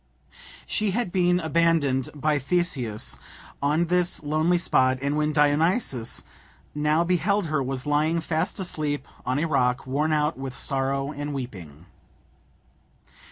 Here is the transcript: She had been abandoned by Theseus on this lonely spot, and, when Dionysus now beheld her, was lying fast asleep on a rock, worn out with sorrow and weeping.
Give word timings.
She 0.65 0.89
had 0.97 1.11
been 1.11 1.39
abandoned 1.39 2.09
by 2.15 2.39
Theseus 2.39 3.19
on 3.61 3.85
this 3.85 4.23
lonely 4.23 4.57
spot, 4.57 4.97
and, 4.99 5.15
when 5.15 5.31
Dionysus 5.31 6.23
now 6.73 7.03
beheld 7.03 7.45
her, 7.45 7.61
was 7.61 7.85
lying 7.85 8.19
fast 8.19 8.59
asleep 8.59 9.07
on 9.27 9.37
a 9.37 9.45
rock, 9.45 9.85
worn 9.85 10.11
out 10.11 10.39
with 10.39 10.57
sorrow 10.57 11.11
and 11.11 11.35
weeping. 11.35 11.85